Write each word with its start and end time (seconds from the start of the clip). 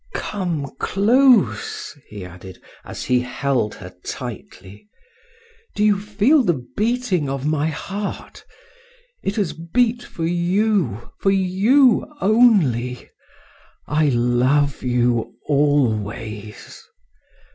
"Come 0.15 0.65
close," 0.79 1.95
he 2.07 2.25
added, 2.25 2.57
as 2.83 3.03
he 3.05 3.19
held 3.19 3.75
her 3.75 3.93
tightly. 4.03 4.89
"Do 5.75 5.85
you 5.85 5.99
feel 5.99 6.41
the 6.41 6.65
beating 6.75 7.29
of 7.29 7.45
my 7.45 7.67
heart? 7.67 8.43
It 9.21 9.35
has 9.35 9.53
beat 9.53 10.01
for 10.01 10.25
you, 10.25 11.11
for 11.19 11.29
you 11.29 12.11
only. 12.19 13.11
I 13.85 14.09
love 14.09 14.81
you 14.81 15.35
always. 15.45 16.81